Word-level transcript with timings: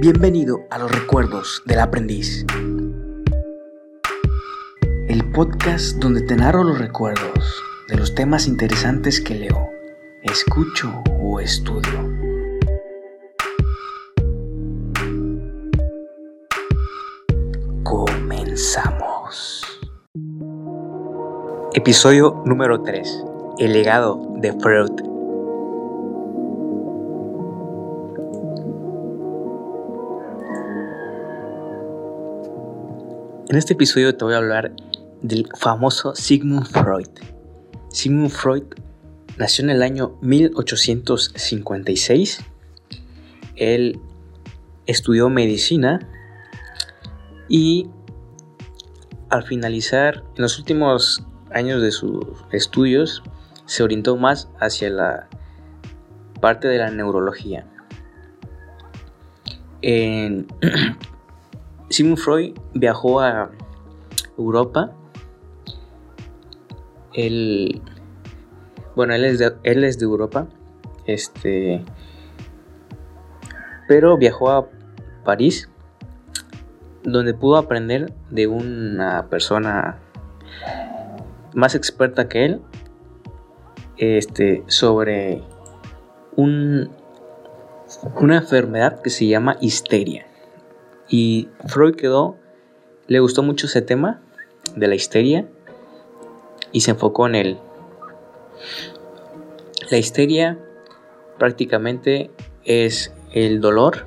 Bienvenido 0.00 0.64
a 0.70 0.78
los 0.78 0.92
recuerdos 0.92 1.60
del 1.66 1.80
aprendiz. 1.80 2.46
El 5.08 5.28
podcast 5.32 5.96
donde 5.96 6.22
te 6.22 6.36
narro 6.36 6.62
los 6.62 6.78
recuerdos 6.78 7.60
de 7.88 7.96
los 7.96 8.14
temas 8.14 8.46
interesantes 8.46 9.20
que 9.20 9.34
leo, 9.34 9.68
escucho 10.22 11.02
o 11.20 11.40
estudio. 11.40 11.98
Comenzamos. 17.82 19.64
Episodio 21.74 22.40
número 22.46 22.82
3. 22.82 23.24
El 23.58 23.72
legado 23.72 24.34
de 24.36 24.52
Freud. 24.60 25.17
En 33.48 33.56
este 33.56 33.72
episodio 33.72 34.14
te 34.14 34.24
voy 34.26 34.34
a 34.34 34.36
hablar 34.36 34.76
del 35.22 35.48
famoso 35.58 36.14
Sigmund 36.14 36.66
Freud. 36.66 37.08
Sigmund 37.88 38.28
Freud 38.28 38.64
nació 39.38 39.64
en 39.64 39.70
el 39.70 39.82
año 39.82 40.18
1856. 40.20 42.44
Él 43.56 43.98
estudió 44.84 45.30
medicina 45.30 46.06
y 47.48 47.88
al 49.30 49.44
finalizar, 49.44 50.24
en 50.36 50.42
los 50.42 50.58
últimos 50.58 51.24
años 51.50 51.80
de 51.80 51.90
sus 51.90 52.26
estudios, 52.52 53.22
se 53.64 53.82
orientó 53.82 54.18
más 54.18 54.50
hacia 54.60 54.90
la 54.90 55.26
parte 56.42 56.68
de 56.68 56.76
la 56.76 56.90
neurología. 56.90 57.66
Sigmund 61.98 62.18
Freud 62.18 62.54
viajó 62.74 63.20
a 63.20 63.50
Europa. 64.38 64.92
Él, 67.12 67.82
bueno, 68.94 69.14
él 69.14 69.24
es 69.24 69.40
de, 69.40 69.56
él 69.64 69.82
es 69.82 69.98
de 69.98 70.04
Europa. 70.04 70.46
Este, 71.06 71.84
pero 73.88 74.16
viajó 74.16 74.48
a 74.48 74.68
París, 75.24 75.68
donde 77.02 77.34
pudo 77.34 77.56
aprender 77.56 78.12
de 78.30 78.46
una 78.46 79.26
persona 79.28 79.98
más 81.52 81.74
experta 81.74 82.28
que 82.28 82.44
él, 82.44 82.62
este, 83.96 84.62
sobre 84.68 85.42
un, 86.36 86.92
una 88.20 88.36
enfermedad 88.36 89.02
que 89.02 89.10
se 89.10 89.26
llama 89.26 89.56
histeria. 89.60 90.27
Y 91.08 91.48
Freud 91.66 91.94
quedó, 91.96 92.36
le 93.06 93.20
gustó 93.20 93.42
mucho 93.42 93.66
ese 93.66 93.82
tema 93.82 94.20
de 94.76 94.86
la 94.88 94.94
histeria 94.94 95.48
y 96.72 96.82
se 96.82 96.90
enfocó 96.90 97.26
en 97.26 97.34
él. 97.34 97.58
La 99.90 99.98
histeria 99.98 100.58
prácticamente 101.38 102.30
es 102.64 103.14
el 103.32 103.60
dolor, 103.60 104.06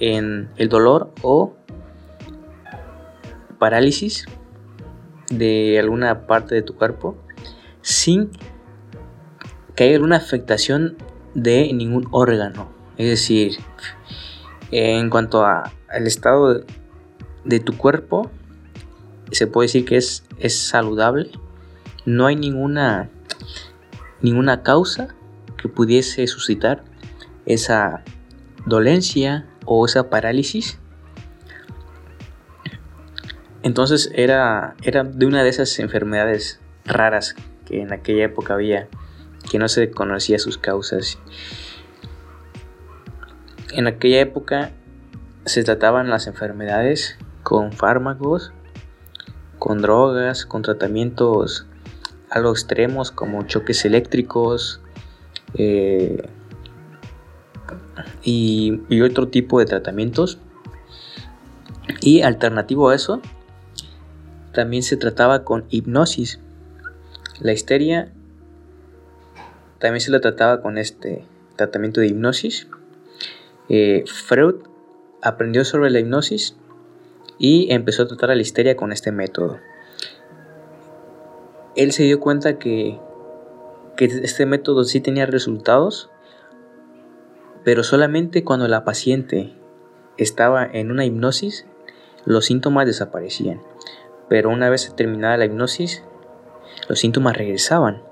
en 0.00 0.50
el 0.56 0.68
dolor 0.68 1.10
o 1.22 1.54
parálisis 3.58 4.26
de 5.30 5.78
alguna 5.78 6.26
parte 6.26 6.54
de 6.54 6.62
tu 6.62 6.74
cuerpo 6.74 7.16
sin 7.80 8.30
que 9.74 9.84
haya 9.84 9.94
alguna 9.94 10.16
afectación 10.16 10.96
de 11.34 11.72
ningún 11.72 12.08
órgano. 12.10 12.68
Es 12.98 13.08
decir, 13.08 13.52
en 14.72 15.10
cuanto 15.10 15.44
al 15.44 16.06
estado 16.06 16.64
de, 17.44 17.60
tu 17.60 17.76
cuerpo, 17.76 18.30
se 19.30 19.46
puede 19.46 19.66
decir 19.66 19.84
que 19.84 19.96
es, 19.96 20.24
es 20.38 20.58
saludable. 20.58 21.30
No 22.06 22.26
hay 22.26 22.36
ninguna, 22.36 23.10
ninguna 24.22 24.62
causa 24.62 25.14
que 25.58 25.68
pudiese 25.68 26.26
suscitar 26.26 26.82
esa 27.44 28.02
dolencia 28.66 29.46
o 29.66 29.84
esa 29.84 30.08
parálisis. 30.08 30.78
Entonces 33.62 34.10
era, 34.14 34.74
era 34.82 35.04
de 35.04 35.26
una 35.26 35.44
de 35.44 35.50
esas 35.50 35.78
enfermedades 35.78 36.60
raras 36.84 37.36
que 37.66 37.82
en 37.82 37.92
aquella 37.92 38.24
época 38.24 38.54
había, 38.54 38.88
que 39.50 39.58
no 39.58 39.68
se 39.68 39.90
conocía 39.90 40.38
sus 40.38 40.56
causas 40.56 41.18
en 43.72 43.86
aquella 43.86 44.20
época 44.20 44.70
se 45.44 45.64
trataban 45.64 46.10
las 46.10 46.26
enfermedades 46.26 47.18
con 47.42 47.72
fármacos, 47.72 48.52
con 49.58 49.82
drogas, 49.82 50.46
con 50.46 50.62
tratamientos 50.62 51.66
algo 52.32 52.52
extremos 52.52 53.10
como 53.10 53.42
choques 53.42 53.84
eléctricos 53.84 54.80
eh, 55.54 56.26
y, 58.22 58.80
y 58.88 59.02
otro 59.02 59.28
tipo 59.28 59.58
de 59.58 59.66
tratamientos. 59.66 60.38
Y 62.00 62.22
alternativo 62.22 62.88
a 62.88 62.94
eso, 62.94 63.20
también 64.52 64.82
se 64.82 64.96
trataba 64.96 65.44
con 65.44 65.66
hipnosis. 65.68 66.40
La 67.38 67.52
histeria 67.52 68.10
también 69.78 70.00
se 70.00 70.10
la 70.10 70.20
trataba 70.20 70.62
con 70.62 70.78
este 70.78 71.26
tratamiento 71.56 72.00
de 72.00 72.06
hipnosis. 72.06 72.66
Eh, 73.74 74.04
Freud 74.06 74.56
aprendió 75.22 75.64
sobre 75.64 75.88
la 75.88 75.98
hipnosis 75.98 76.58
y 77.38 77.72
empezó 77.72 78.02
a 78.02 78.06
tratar 78.06 78.30
a 78.30 78.34
la 78.34 78.42
histeria 78.42 78.76
con 78.76 78.92
este 78.92 79.12
método. 79.12 79.60
Él 81.74 81.92
se 81.92 82.02
dio 82.02 82.20
cuenta 82.20 82.58
que, 82.58 83.00
que 83.96 84.04
este 84.04 84.44
método 84.44 84.84
sí 84.84 85.00
tenía 85.00 85.24
resultados, 85.24 86.10
pero 87.64 87.82
solamente 87.82 88.44
cuando 88.44 88.68
la 88.68 88.84
paciente 88.84 89.54
estaba 90.18 90.66
en 90.66 90.90
una 90.90 91.06
hipnosis, 91.06 91.64
los 92.26 92.44
síntomas 92.44 92.84
desaparecían. 92.84 93.62
Pero 94.28 94.50
una 94.50 94.68
vez 94.68 94.94
terminada 94.94 95.38
la 95.38 95.46
hipnosis, 95.46 96.04
los 96.90 96.98
síntomas 96.98 97.38
regresaban. 97.38 98.02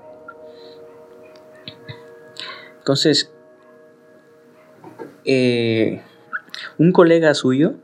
Entonces, 2.79 3.31
eh, 5.25 6.01
un 6.77 6.91
colega 6.91 7.33
suyo 7.33 7.75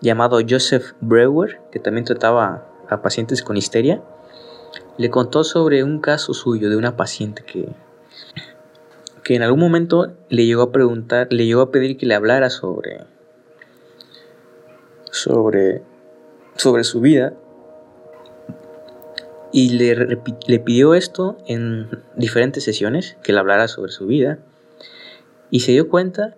llamado 0.00 0.38
Joseph 0.48 0.92
Brewer, 1.00 1.60
que 1.70 1.78
también 1.78 2.04
trataba 2.04 2.66
a 2.88 3.02
pacientes 3.02 3.42
con 3.42 3.56
histeria, 3.56 4.02
le 4.98 5.10
contó 5.10 5.44
sobre 5.44 5.82
un 5.82 6.00
caso 6.00 6.34
suyo 6.34 6.70
de 6.70 6.76
una 6.76 6.96
paciente 6.96 7.42
que, 7.44 7.68
que 9.22 9.34
en 9.34 9.42
algún 9.42 9.60
momento 9.60 10.12
le 10.28 10.46
llegó 10.46 10.62
a 10.62 10.72
preguntar, 10.72 11.28
le 11.30 11.46
llegó 11.46 11.62
a 11.62 11.70
pedir 11.70 11.96
que 11.96 12.06
le 12.06 12.14
hablara 12.14 12.50
sobre, 12.50 13.04
sobre, 15.10 15.82
sobre 16.56 16.84
su 16.84 17.00
vida. 17.00 17.34
Y 19.52 19.70
le, 19.78 20.18
le 20.48 20.58
pidió 20.58 20.94
esto 20.94 21.38
en 21.46 21.88
diferentes 22.16 22.64
sesiones, 22.64 23.16
que 23.22 23.32
le 23.32 23.38
hablara 23.38 23.68
sobre 23.68 23.92
su 23.92 24.06
vida 24.06 24.40
y 25.54 25.60
se 25.60 25.70
dio 25.70 25.88
cuenta 25.88 26.34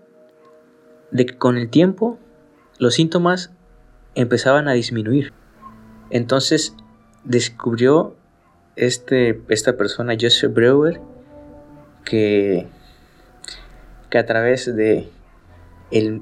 de 1.11 1.25
que 1.25 1.39
con 1.39 1.57
el 1.57 1.71
tiempo 1.71 2.19
los 2.79 2.97
síntomas 2.97 3.51
empezaban 4.15 4.69
a 4.69 4.75
disminuir. 4.75 5.33
Entonces 6.11 6.77
descubrió 7.25 8.15
este, 8.77 9.41
esta 9.49 9.79
persona, 9.79 10.19
Joseph 10.21 10.53
Brewer, 10.53 11.01
que, 12.05 12.67
que 14.11 14.19
a 14.19 14.27
través 14.27 14.77
de, 14.77 15.09
el, 15.91 16.21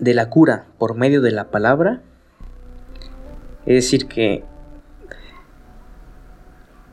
de 0.00 0.14
la 0.14 0.30
cura 0.30 0.66
por 0.78 0.96
medio 0.96 1.20
de 1.20 1.30
la 1.30 1.52
palabra, 1.52 2.02
es 3.66 3.74
decir, 3.76 4.08
que, 4.08 4.42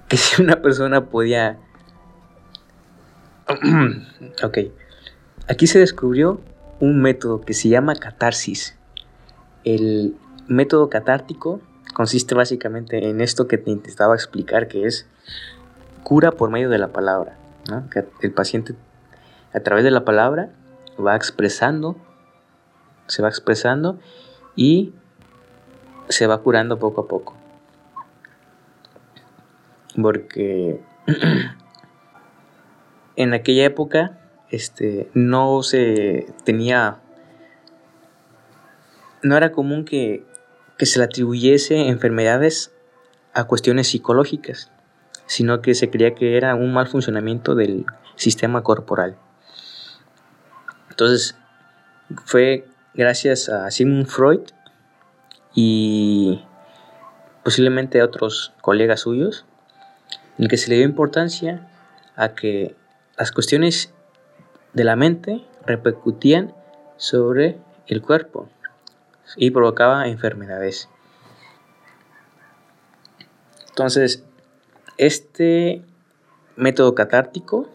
que 0.08 0.18
si 0.18 0.40
una 0.44 0.62
persona 0.62 1.08
podía 1.08 1.58
ok. 4.44 4.58
Aquí 5.48 5.68
se 5.68 5.80
descubrió 5.80 6.42
un 6.80 7.02
método 7.02 7.42
que 7.42 7.54
se 7.54 7.70
llama 7.70 7.96
catarsis. 7.96 8.78
El 9.64 10.16
método 10.48 10.90
catártico 10.90 11.60
consiste 11.94 12.36
básicamente 12.36 13.10
en 13.10 13.22
esto 13.22 13.48
que 13.48 13.58
te 13.58 13.72
intentaba 13.72 14.16
explicar, 14.16 14.68
que 14.68 14.86
es 14.86 15.08
cura 16.04 16.32
por 16.32 16.50
medio 16.50 16.70
de 16.70 16.78
la 16.78 16.90
palabra. 16.90 17.38
El 18.22 18.32
paciente 18.32 18.76
a 19.54 19.60
través 19.60 19.84
de 19.84 19.92
la 19.92 20.06
palabra 20.06 20.50
va 21.04 21.16
expresando, 21.16 21.98
se 23.08 23.22
va 23.22 23.30
expresando 23.30 24.00
y 24.56 24.94
se 26.08 26.28
va 26.28 26.42
curando 26.42 26.80
poco 26.80 27.02
a 27.02 27.08
poco. 27.08 27.36
Porque 30.00 30.82
en 33.20 33.34
aquella 33.34 33.66
época 33.66 34.18
este, 34.50 35.10
no 35.14 35.62
se 35.62 36.34
tenía, 36.46 37.00
no 39.22 39.36
era 39.36 39.52
común 39.52 39.84
que, 39.84 40.26
que 40.78 40.86
se 40.86 41.00
le 41.00 41.06
atribuyese 41.06 41.90
enfermedades 41.90 42.72
a 43.34 43.44
cuestiones 43.44 43.90
psicológicas, 43.90 44.72
sino 45.26 45.62
que 45.62 45.76
se 45.76 45.90
creía 45.90 46.16
que 46.16 46.38
era 46.38 46.56
un 46.56 46.72
mal 46.72 46.88
funcionamiento 46.88 47.56
del 47.56 47.86
sistema 48.16 48.64
corporal. 48.64 49.18
Entonces, 50.90 51.36
fue 52.24 52.70
gracias 52.94 53.50
a 53.50 53.70
Sigmund 53.70 54.08
Freud 54.08 54.42
y 55.54 56.42
posiblemente 57.44 58.00
a 58.00 58.06
otros 58.06 58.54
colegas 58.62 59.02
suyos, 59.02 59.46
en 60.38 60.48
que 60.48 60.56
se 60.56 60.70
le 60.70 60.78
dio 60.78 60.86
importancia 60.86 61.68
a 62.16 62.30
que 62.30 62.80
las 63.20 63.34
cuestiones 63.34 63.94
de 64.74 64.86
la 64.86 64.96
mente 64.96 65.44
repercutían 65.66 66.56
sobre 66.96 67.60
el 67.88 68.02
cuerpo 68.02 68.48
y 69.36 69.52
provocaba 69.52 70.08
enfermedades. 70.08 70.88
Entonces, 73.68 74.24
este 74.98 75.84
método 76.56 76.96
catártico 76.96 77.68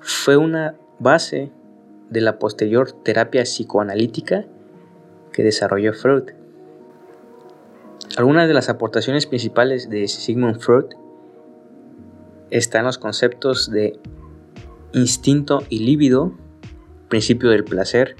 fue 0.00 0.36
una 0.36 0.74
base 0.98 1.50
de 2.10 2.20
la 2.20 2.38
posterior 2.38 2.92
terapia 2.92 3.44
psicoanalítica 3.44 4.44
que 5.32 5.42
desarrolló 5.42 5.94
Freud. 5.94 6.24
Algunas 8.18 8.48
de 8.48 8.54
las 8.54 8.68
aportaciones 8.68 9.24
principales 9.24 9.88
de 9.88 10.06
Sigmund 10.08 10.60
Freud 10.60 10.94
están 12.50 12.84
los 12.84 12.98
conceptos 12.98 13.70
de 13.70 13.98
instinto 14.94 15.62
y 15.68 15.80
líbido, 15.80 16.32
principio 17.08 17.50
del 17.50 17.64
placer, 17.64 18.16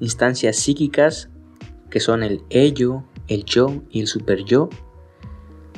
instancias 0.00 0.56
psíquicas 0.56 1.30
que 1.90 2.00
son 2.00 2.22
el 2.22 2.42
ello, 2.50 3.04
el 3.28 3.44
yo 3.44 3.82
y 3.90 4.00
el 4.00 4.06
superyo, 4.06 4.68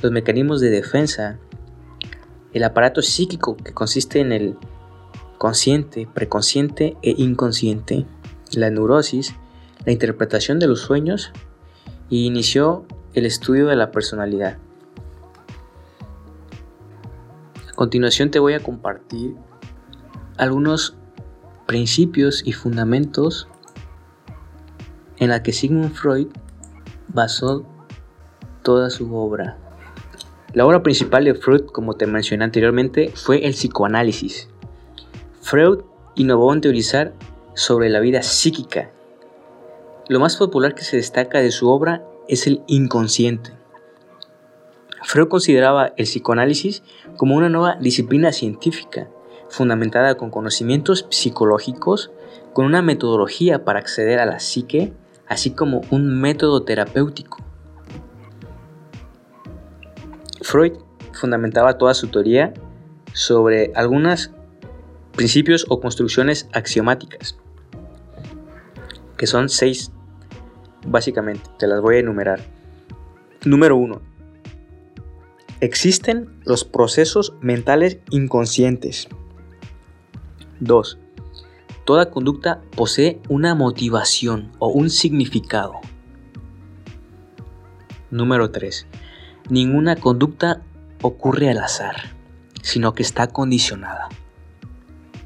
los 0.03 0.13
mecanismos 0.13 0.61
de 0.61 0.71
defensa, 0.71 1.39
el 2.53 2.65
aparato 2.65 3.03
psíquico 3.03 3.57
que 3.57 3.73
consiste 3.73 4.21
en 4.21 4.33
el 4.33 4.57
consciente, 5.39 6.09
preconsciente 6.13 6.97
e 7.03 7.15
inconsciente, 7.17 8.07
la 8.53 8.71
neurosis, 8.71 9.35
la 9.85 9.93
interpretación 9.93 10.59
de 10.59 10.67
los 10.67 10.81
sueños 10.81 11.33
y 12.11 12.27
inició 12.27 12.87
el 13.15 13.27
estudio 13.27 13.67
de 13.67 13.77
la 13.77 13.91
personalidad. 13.91 14.59
A 17.69 17.73
continuación 17.75 18.31
te 18.31 18.39
voy 18.39 18.55
a 18.55 18.61
compartir 18.61 19.37
algunos 20.39 20.97
principios 21.67 22.43
y 22.47 22.53
fundamentos 22.53 23.49
en 25.19 25.29
la 25.29 25.43
que 25.43 25.53
Sigmund 25.53 25.93
Freud 25.93 26.29
basó 27.09 27.67
toda 28.63 28.89
su 28.91 29.15
obra. 29.15 29.59
La 30.55 30.65
obra 30.65 30.83
principal 30.83 31.25
de 31.25 31.35
Freud, 31.35 31.67
como 31.67 31.95
te 31.95 32.07
mencioné 32.07 32.45
anteriormente, 32.45 33.13
fue 33.15 33.45
el 33.47 33.53
psicoanálisis. 33.53 34.49
Freud 35.43 35.81
innovó 36.15 36.55
en 36.55 36.61
teorizar 36.61 37.13
sobre 37.55 37.91
la 37.91 38.01
vida 38.01 38.23
psíquica. 38.23 38.91
Lo 40.09 40.21
más 40.21 40.37
popular 40.37 40.75
que 40.75 40.85
se 40.85 40.97
destaca 40.97 41.41
de 41.41 41.51
su 41.51 41.69
obra 41.69 42.03
es 42.29 42.47
el 42.47 42.63
inconsciente. 42.67 43.53
Freud 45.03 45.29
consideraba 45.29 45.93
el 45.97 46.05
psicoanálisis 46.05 46.83
como 47.17 47.37
una 47.37 47.49
nueva 47.49 47.77
disciplina 47.77 48.33
científica, 48.33 49.09
fundamentada 49.51 50.17
con 50.17 50.31
conocimientos 50.31 51.07
psicológicos, 51.11 52.11
con 52.53 52.67
una 52.67 52.83
metodología 52.83 53.65
para 53.65 53.79
acceder 53.79 54.19
a 54.19 54.27
la 54.27 54.41
psique, 54.41 54.93
así 55.27 55.51
como 55.51 55.83
un 55.91 56.21
método 56.21 56.63
terapéutico. 56.63 57.39
Freud 60.43 60.75
fundamentaba 61.13 61.79
toda 61.79 61.95
su 61.95 62.09
teoría 62.09 62.55
sobre 63.13 63.73
algunos 63.75 64.31
principios 65.17 65.67
o 65.69 65.81
construcciones 65.81 66.49
axiomáticas, 66.53 67.37
que 69.17 69.27
son 69.27 69.49
seis 69.49 69.93
básicamente, 70.87 71.49
te 71.59 71.67
las 71.67 71.81
voy 71.81 71.97
a 71.97 71.99
enumerar. 72.01 72.41
Número 73.45 73.77
1. 73.77 74.01
Existen 75.61 76.41
los 76.45 76.65
procesos 76.65 77.35
mentales 77.41 77.99
inconscientes. 78.11 79.09
2. 80.61 80.99
Toda 81.85 82.11
conducta 82.11 82.61
posee 82.77 83.21
una 83.29 83.55
motivación 83.55 84.53
o 84.59 84.69
un 84.69 84.91
significado. 84.91 85.75
Número 88.11 88.51
3. 88.51 88.87
Ninguna 89.49 89.97
conducta 89.97 90.63
ocurre 91.03 91.51
al 91.51 91.59
azar, 91.59 91.97
sino 92.63 92.93
que 92.93 93.03
está 93.03 93.29
condicionada. 93.29 94.09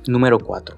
Número 0.06 0.38
4. 0.38 0.76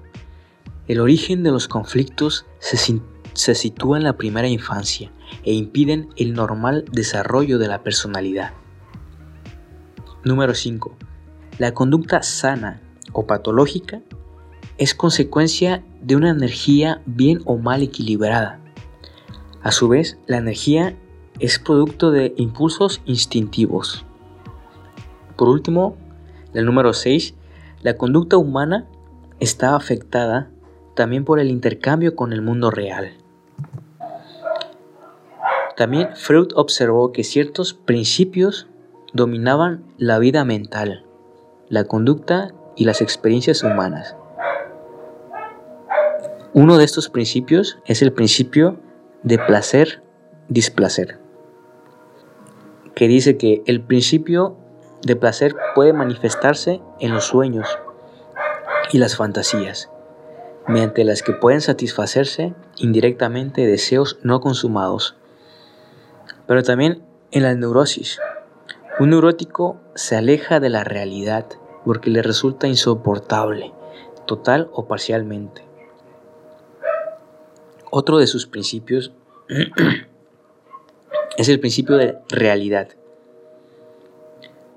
El 0.87 0.99
origen 0.99 1.41
de 1.41 1.51
los 1.51 1.67
conflictos 1.67 2.45
se, 2.59 3.55
sitúa 3.55 3.97
en 3.97 4.03
la 4.03 4.17
primera 4.17 4.47
infancia 4.47 5.11
e 5.43 5.53
impiden 5.53 6.09
el 6.15 6.33
normal 6.33 6.85
desarrollo 6.91 7.57
de 7.57 7.67
la 7.67 7.81
personalidad. 7.81 8.53
Número 10.23 10.53
5. 10.53 10.95
La 11.57 11.73
conducta 11.73 12.21
sana 12.21 12.81
o 13.13 13.25
patológica 13.25 14.01
es 14.77 14.93
consecuencia 14.93 15.83
de 16.01 16.15
una 16.15 16.29
energía 16.29 17.01
bien 17.05 17.41
o 17.45 17.57
mal 17.57 17.81
equilibrada. 17.81 18.59
A 19.61 19.71
su 19.71 19.87
vez, 19.87 20.17
la 20.27 20.37
energía 20.37 20.95
es 21.39 21.59
producto 21.59 22.11
de 22.11 22.33
impulsos 22.37 23.01
instintivos. 23.05 24.05
Por 25.35 25.49
último, 25.49 25.97
el 26.53 26.65
número 26.65 26.93
6, 26.93 27.33
la 27.81 27.97
conducta 27.97 28.37
humana 28.37 28.87
está 29.39 29.75
afectada 29.75 30.49
también 30.95 31.25
por 31.25 31.39
el 31.39 31.49
intercambio 31.49 32.15
con 32.15 32.33
el 32.33 32.41
mundo 32.41 32.71
real. 32.71 33.11
También 35.75 36.09
Freud 36.15 36.49
observó 36.55 37.11
que 37.11 37.23
ciertos 37.23 37.73
principios 37.73 38.67
dominaban 39.13 39.83
la 39.97 40.19
vida 40.19 40.45
mental, 40.45 41.05
la 41.67 41.83
conducta 41.83 42.53
y 42.77 42.85
las 42.85 43.01
experiencias 43.01 43.63
humanas. 43.63 44.15
Uno 46.55 46.77
de 46.77 46.85
estos 46.85 47.09
principios 47.09 47.77
es 47.85 48.01
el 48.01 48.11
principio 48.11 48.79
de 49.21 49.37
placer-displacer, 49.37 51.19
que 52.95 53.07
dice 53.07 53.37
que 53.37 53.61
el 53.67 53.81
principio 53.81 54.57
de 55.03 55.15
placer 55.15 55.55
puede 55.75 55.93
manifestarse 55.93 56.81
en 56.99 57.13
los 57.13 57.25
sueños 57.25 57.67
y 58.91 58.97
las 58.97 59.15
fantasías, 59.15 59.91
mediante 60.67 61.03
las 61.03 61.21
que 61.21 61.33
pueden 61.33 61.61
satisfacerse 61.61 62.55
indirectamente 62.77 63.67
deseos 63.67 64.17
no 64.23 64.39
consumados 64.39 65.15
pero 66.47 66.63
también 66.63 67.03
en 67.31 67.43
la 67.43 67.53
neurosis. 67.53 68.19
Un 68.99 69.09
neurótico 69.09 69.77
se 69.95 70.15
aleja 70.15 70.59
de 70.59 70.69
la 70.69 70.83
realidad 70.83 71.45
porque 71.83 72.09
le 72.09 72.21
resulta 72.21 72.67
insoportable, 72.67 73.73
total 74.25 74.69
o 74.71 74.87
parcialmente. 74.87 75.63
Otro 77.91 78.17
de 78.17 78.27
sus 78.27 78.47
principios 78.47 79.11
es 81.37 81.49
el 81.49 81.59
principio 81.59 81.97
de 81.97 82.17
realidad. 82.29 82.89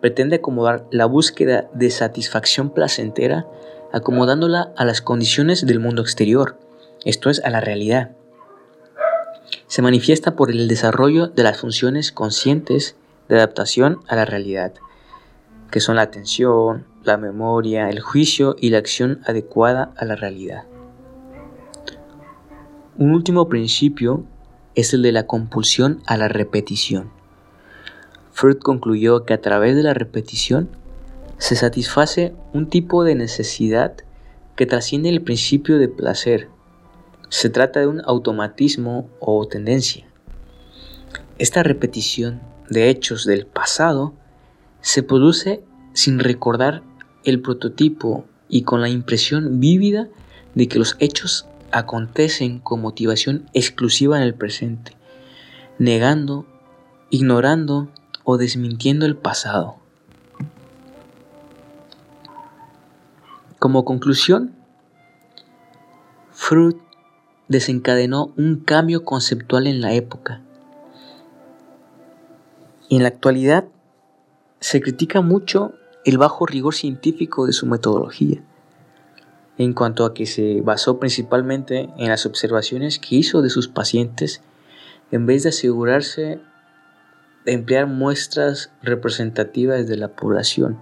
Pretende 0.00 0.37
acomodar 0.37 0.87
la 0.91 1.07
búsqueda 1.07 1.69
de 1.75 1.91
satisfacción 1.91 2.71
placentera 2.71 3.47
acomodándola 3.93 4.73
a 4.77 4.85
las 4.85 5.00
condiciones 5.00 5.67
del 5.67 5.81
mundo 5.81 6.03
exterior, 6.03 6.57
esto 7.05 7.31
es, 7.31 7.43
a 7.43 7.50
la 7.50 7.61
realidad 7.61 8.12
se 9.67 9.83
manifiesta 9.83 10.35
por 10.35 10.50
el 10.50 10.67
desarrollo 10.67 11.29
de 11.29 11.43
las 11.43 11.59
funciones 11.59 12.11
conscientes 12.11 12.97
de 13.29 13.37
adaptación 13.37 14.00
a 14.09 14.17
la 14.17 14.25
realidad, 14.25 14.73
que 15.71 15.81
son 15.81 15.97
la 15.97 16.03
atención, 16.03 16.87
la 17.05 17.19
memoria, 17.19 17.91
el 17.91 18.00
juicio 18.00 18.57
y 18.59 18.71
la 18.71 18.79
acción 18.79 19.21
adecuada 19.27 19.93
a 19.97 20.05
la 20.05 20.17
realidad. 20.17 20.65
Un 22.99 23.12
último 23.12 23.49
principio 23.49 24.25
es 24.75 24.93
el 24.93 25.02
de 25.02 25.12
la 25.12 25.26
compulsión 25.26 26.02
a 26.05 26.17
la 26.17 26.26
repetición. 26.26 27.11
Freud 28.33 28.59
concluyó 28.59 29.25
que 29.25 29.35
a 29.35 29.40
través 29.40 29.76
de 29.76 29.85
la 29.85 29.95
repetición 29.95 30.69
se 31.38 31.55
satisface 31.55 32.35
un 32.52 32.69
tipo 32.69 33.05
de 33.05 33.14
necesidad 33.14 33.95
que 34.57 34.67
trasciende 34.67 35.09
el 35.11 35.23
principio 35.23 35.78
de 35.78 35.88
placer 35.88 36.49
se 37.28 37.50
trata 37.50 37.81
de 37.81 37.87
un 37.87 38.02
automatismo 38.05 39.09
o 39.21 39.47
tendencia. 39.47 40.07
Esta 41.38 41.62
repetición 41.62 42.40
de 42.69 42.90
hechos 42.90 43.25
del 43.26 43.47
pasado 43.47 44.14
se 44.81 45.02
produce 45.02 45.62
sin 45.93 46.19
recordar 46.19 46.83
el 47.25 47.40
prototipo 47.40 48.25
y 48.49 48.62
con 48.62 48.81
la 48.81 48.88
impresión 48.88 49.61
vívida 49.61 50.09
de 50.55 50.67
que 50.69 50.78
los 50.78 50.97
hechos 50.99 51.47
acontecen 51.70 52.58
con 52.58 52.80
motivación 52.80 53.48
exclusiva 53.52 54.16
en 54.16 54.22
el 54.22 54.34
presente, 54.34 54.96
negando, 55.78 56.46
ignorando 57.10 57.88
o 58.25 58.37
desmintiendo 58.37 59.06
el 59.06 59.16
pasado. 59.16 59.76
Como 63.58 63.84
conclusión, 63.84 64.54
Freud 66.32 66.76
desencadenó 67.48 68.32
un 68.37 68.60
cambio 68.60 69.04
conceptual 69.04 69.66
en 69.66 69.80
la 69.80 69.92
época. 69.94 70.42
en 72.90 73.02
la 73.02 73.08
actualidad 73.08 73.66
se 74.60 74.80
critica 74.80 75.20
mucho 75.20 75.75
el 76.04 76.16
bajo 76.16 76.46
rigor 76.46 76.75
científico 76.75 77.46
de 77.46 77.52
su 77.52 77.66
metodología, 77.66 78.42
en 79.59 79.73
cuanto 79.75 80.05
a 80.05 80.15
que 80.15 80.25
se 80.25 80.61
basó 80.62 80.99
principalmente 81.00 81.91
en 81.97 82.09
las 82.09 82.25
observaciones 82.27 83.00
que 83.00 83.17
hizo 83.17 83.43
de 83.43 83.50
sus 83.50 83.69
pacientes 83.69 84.41
en 85.11 85.27
vez 85.27 85.43
de 85.43 85.49
asegurarse 85.50 86.41
de 87.45 87.53
emplear 87.53 87.87
muestras 87.87 88.71
representativas 88.83 89.88
de 89.88 89.97
la 89.97 90.09
población. 90.09 90.79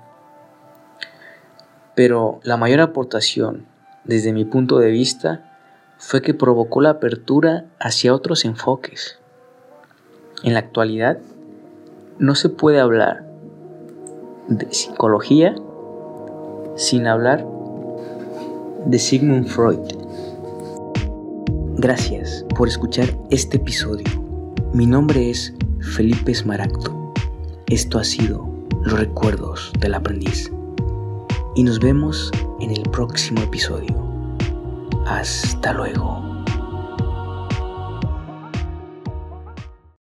Pero 1.94 2.40
la 2.42 2.58
mayor 2.58 2.80
aportación, 2.80 3.66
desde 4.04 4.34
mi 4.34 4.44
punto 4.44 4.78
de 4.78 4.90
vista, 4.90 5.58
fue 5.96 6.20
que 6.20 6.34
provocó 6.34 6.82
la 6.82 6.90
apertura 6.90 7.64
hacia 7.80 8.14
otros 8.14 8.44
enfoques. 8.44 9.18
En 10.42 10.52
la 10.52 10.60
actualidad, 10.60 11.18
no 12.18 12.34
se 12.34 12.50
puede 12.50 12.80
hablar 12.80 13.24
de 14.48 14.70
psicología 14.72 15.54
sin 16.76 17.06
hablar 17.06 17.46
de 18.86 18.98
Sigmund 18.98 19.46
Freud. 19.46 19.80
Gracias 21.78 22.44
por 22.54 22.68
escuchar 22.68 23.08
este 23.30 23.56
episodio. 23.56 24.06
Mi 24.72 24.86
nombre 24.86 25.30
es 25.30 25.52
Felipe 25.94 26.34
Smaragdo. 26.34 27.12
Esto 27.68 27.98
ha 27.98 28.04
sido 28.04 28.48
Los 28.84 28.98
Recuerdos 28.98 29.72
del 29.80 29.94
Aprendiz. 29.94 30.50
Y 31.56 31.64
nos 31.64 31.80
vemos 31.80 32.30
en 32.60 32.70
el 32.70 32.82
próximo 32.90 33.42
episodio. 33.42 33.94
Hasta 35.06 35.72
luego. 35.72 36.25